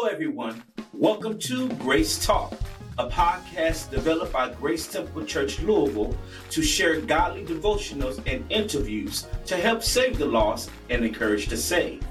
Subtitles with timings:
[0.00, 0.62] Hello, everyone.
[0.94, 2.54] Welcome to Grace Talk,
[2.96, 6.16] a podcast developed by Grace Temple Church Louisville
[6.48, 12.06] to share godly devotionals and interviews to help save the lost and encourage the saved.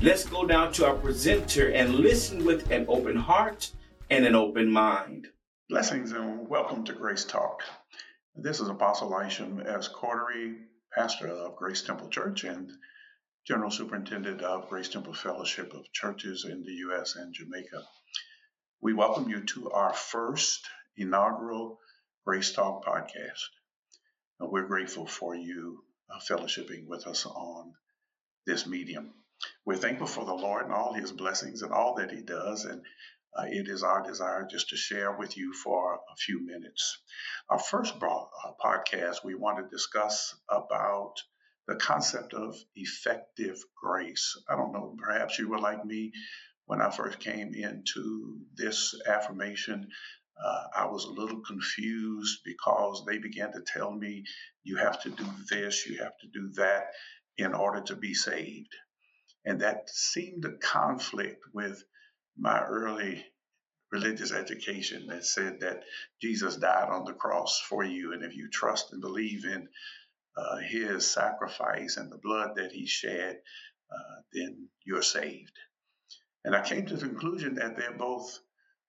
[0.00, 3.70] Let's go down to our presenter and listen with an open heart
[4.08, 5.26] and an open mind.
[5.68, 7.60] Blessings and welcome to Grace Talk.
[8.34, 9.86] This is Apostle Isham S.
[9.86, 10.60] Cordery,
[10.94, 12.72] pastor of Grace Temple Church and
[13.46, 17.14] General Superintendent of Grace Temple Fellowship of Churches in the U.S.
[17.14, 17.82] and Jamaica.
[18.80, 20.66] We welcome you to our first
[20.96, 21.78] inaugural
[22.24, 23.42] Grace Talk podcast.
[24.40, 27.74] And we're grateful for you uh, fellowshipping with us on
[28.46, 29.12] this medium.
[29.66, 32.64] We're thankful for the Lord and all his blessings and all that he does.
[32.64, 32.80] And
[33.38, 36.98] uh, it is our desire just to share with you for a few minutes.
[37.50, 41.16] Our first broad, uh, podcast, we want to discuss about
[41.66, 44.36] the concept of effective grace.
[44.48, 46.12] I don't know, perhaps you were like me
[46.66, 49.88] when I first came into this affirmation.
[50.42, 54.24] Uh, I was a little confused because they began to tell me
[54.64, 56.86] you have to do this, you have to do that
[57.38, 58.74] in order to be saved.
[59.44, 61.82] And that seemed to conflict with
[62.36, 63.24] my early
[63.92, 65.84] religious education that said that
[66.20, 68.12] Jesus died on the cross for you.
[68.12, 69.68] And if you trust and believe in
[70.36, 73.40] uh, his sacrifice and the blood that he shed,
[73.92, 75.52] uh, then you're saved.
[76.44, 78.38] And I came to the conclusion that they're both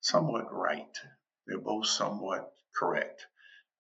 [0.02, 0.98] somewhat right.
[1.48, 3.26] They're both somewhat correct.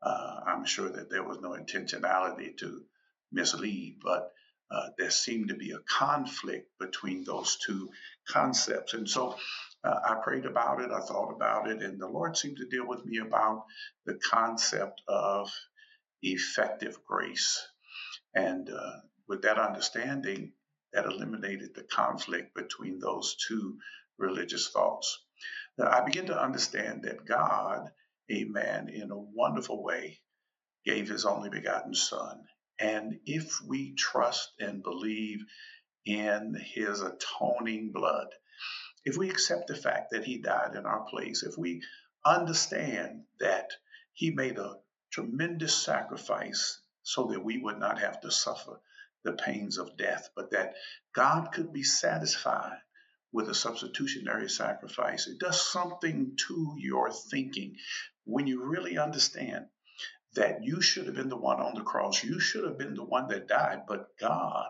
[0.02, 2.83] Uh, I'm sure that there was no intentionality to
[3.31, 4.31] mislead, but
[4.72, 7.89] uh, there seemed to be a conflict between those two
[8.29, 8.94] concepts.
[8.94, 9.35] And so
[9.83, 12.88] uh, I prayed about it, I thought about it, and the Lord seemed to deal
[12.88, 13.66] with me about
[14.05, 15.52] the concept of
[16.21, 17.66] effective grace.
[18.33, 20.53] And uh, with that understanding,
[20.94, 23.77] that eliminated the conflict between those two
[24.17, 25.25] religious thoughts.
[25.77, 27.89] Now, I begin to understand that God,
[28.30, 30.22] a man, in a wonderful way,
[30.85, 32.44] gave his only begotten Son.
[32.79, 35.40] And if we trust and believe
[36.06, 38.28] in his atoning blood,
[39.03, 41.81] if we accept the fact that he died in our place, if we
[42.25, 43.69] understand that
[44.13, 44.75] he made a
[45.16, 48.81] tremendous sacrifice so that we would not have to suffer
[49.24, 50.74] the pains of death, but that
[51.14, 52.78] God could be satisfied
[53.31, 55.28] with a substitutionary sacrifice.
[55.28, 57.78] It does something to your thinking
[58.26, 59.68] when you really understand
[60.34, 62.22] that you should have been the one on the cross.
[62.22, 64.70] You should have been the one that died, but God,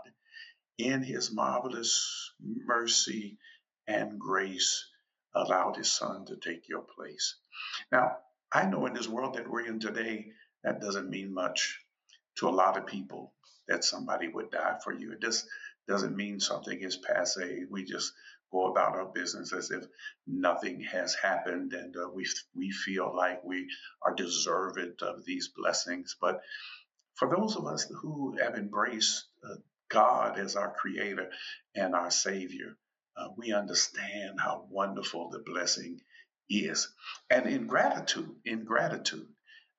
[0.77, 3.39] in his marvelous mercy
[3.87, 4.85] and grace,
[5.33, 7.35] allowed his son to take your place.
[7.91, 8.17] Now,
[8.55, 10.31] I know in this world that we're in today,
[10.63, 11.81] that doesn't mean much
[12.37, 13.33] to a lot of people
[13.67, 15.11] that somebody would die for you.
[15.11, 15.45] It just
[15.89, 17.65] doesn't mean something is passe.
[17.69, 18.13] We just
[18.53, 19.83] go about our business as if
[20.25, 23.67] nothing has happened and uh, we, we feel like we
[24.01, 26.15] are deserving of these blessings.
[26.21, 26.39] But
[27.15, 29.55] for those of us who have embraced uh,
[29.89, 31.29] God as our creator
[31.75, 32.77] and our savior,
[33.17, 35.99] uh, we understand how wonderful the blessing
[36.49, 36.89] is.
[37.29, 39.27] And in gratitude, in gratitude,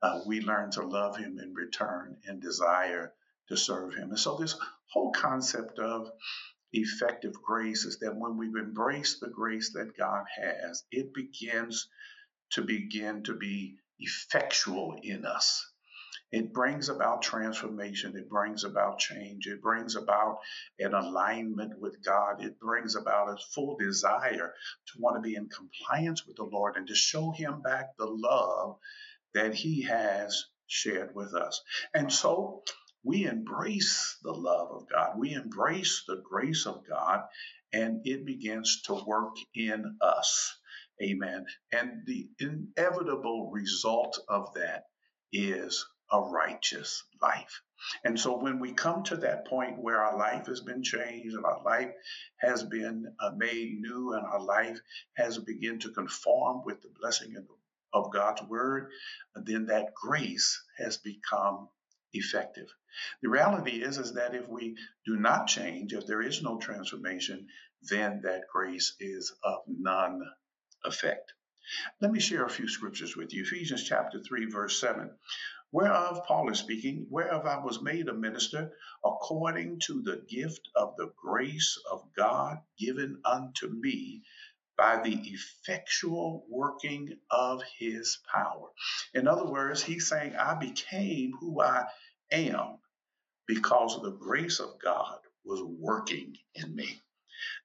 [0.03, 3.13] uh, we learn to love him in return and desire
[3.49, 4.11] to serve him.
[4.11, 4.57] And so this
[4.93, 6.11] whole concept of
[6.73, 11.89] effective grace is that when we've embraced the grace that God has, it begins
[12.53, 15.71] to begin to be effectual in us.
[16.33, 18.17] It brings about transformation.
[18.17, 19.47] It brings about change.
[19.47, 20.39] It brings about
[20.79, 22.45] an alignment with God.
[22.45, 24.53] It brings about a full desire
[24.87, 28.07] to want to be in compliance with the Lord and to show Him back the
[28.07, 28.77] love
[29.35, 31.63] that He has shared with us.
[31.95, 32.63] And so
[33.05, 35.19] we embrace the love of God.
[35.19, 37.23] We embrace the grace of God,
[37.73, 40.59] and it begins to work in us.
[41.01, 41.47] Amen.
[41.73, 44.85] And the inevitable result of that
[45.33, 47.63] is a righteous life.
[48.05, 51.45] And so when we come to that point where our life has been changed and
[51.45, 51.93] our life
[52.39, 54.81] has been uh, made new and our life
[55.15, 57.37] has begun to conform with the blessing
[57.93, 58.91] of God's word,
[59.35, 61.69] then that grace has become
[62.13, 62.69] effective.
[63.23, 67.49] The reality is is that if we do not change, if there is no transformation,
[67.83, 70.23] then that grace is of none
[70.85, 71.33] effect.
[72.01, 73.43] Let me share a few scriptures with you.
[73.43, 75.11] Ephesians chapter 3 verse 7
[75.73, 78.73] whereof Paul is speaking, whereof I was made a minister
[79.05, 84.23] according to the gift of the grace of God given unto me
[84.79, 88.69] by the effectual working of his power.
[89.15, 91.87] In other words, he's saying, I became who I
[92.33, 92.79] am
[93.49, 97.03] because the grace of God was working in me.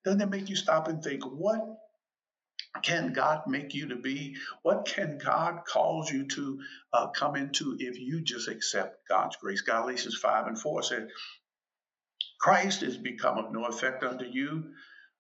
[0.06, 1.62] Doesn't that make you stop and think, what
[2.83, 4.38] can God make you to be?
[4.62, 6.59] What can God cause you to
[6.94, 9.62] uh, come into if you just accept God's grace?
[9.62, 11.09] Galatians 5 and 4 said,
[12.39, 14.73] Christ is become of no effect unto you.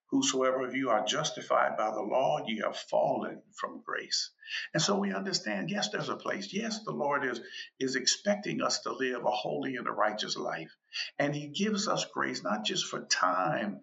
[0.09, 4.31] Whosoever of you are justified by the law, ye have fallen from grace.
[4.73, 6.53] And so we understand, yes, there's a place.
[6.53, 7.39] Yes, the Lord is,
[7.79, 10.75] is expecting us to live a holy and a righteous life.
[11.17, 13.81] And He gives us grace, not just for time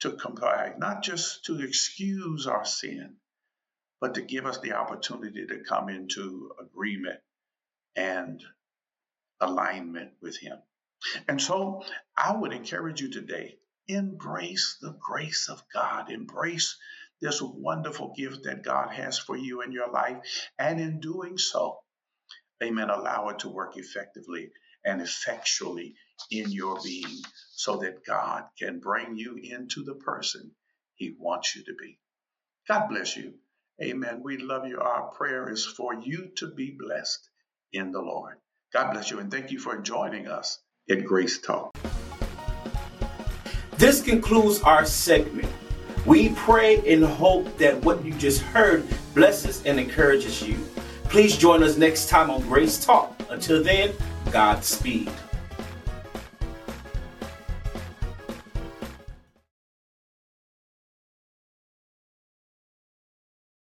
[0.00, 3.16] to comply, not just to excuse our sin,
[4.00, 7.20] but to give us the opportunity to come into agreement
[7.96, 8.42] and
[9.40, 10.58] alignment with Him.
[11.28, 11.82] And so
[12.16, 13.58] I would encourage you today
[13.88, 16.76] embrace the grace of God, embrace
[17.20, 20.18] this wonderful gift that God has for you in your life.
[20.58, 21.78] And in doing so,
[22.62, 24.50] amen, allow it to work effectively
[24.84, 25.94] and effectually
[26.30, 27.22] in your being
[27.52, 30.50] so that God can bring you into the person
[30.94, 31.98] He wants you to be.
[32.68, 33.34] God bless you.
[33.82, 34.20] Amen.
[34.22, 34.80] We love you.
[34.80, 37.28] Our prayer is for you to be blessed
[37.72, 38.36] in the Lord.
[38.72, 40.58] God bless you and thank you for joining us
[40.90, 41.76] at Grace Talk.
[43.76, 45.48] This concludes our segment.
[46.04, 48.84] We pray and hope that what you just heard
[49.14, 50.58] blesses and encourages you.
[51.04, 53.14] Please join us next time on Grace Talk.
[53.30, 53.92] Until then,
[54.30, 55.10] Godspeed.